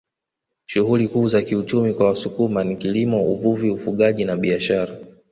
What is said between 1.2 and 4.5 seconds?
za kiuchumi kwa Wasukuma ni kilimo uvuvi ufugaji na